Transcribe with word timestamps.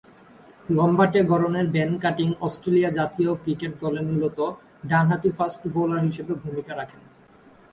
লম্বাটে 0.69 1.19
গড়নের 1.31 1.67
Ben 1.75 1.91
Cutting 2.03 2.29
Australia 2.45 2.89
জাতীয় 2.99 3.31
ক্রিকেট 3.43 3.71
দলে 3.83 4.01
মূলতঃ 4.09 4.47
ডানহাতি 4.89 5.29
ফাস্ট 5.37 5.61
বোলার 5.73 6.01
হিসেবে 6.07 6.33
ভূমিকা 6.43 6.73
রাখেন। 6.75 7.01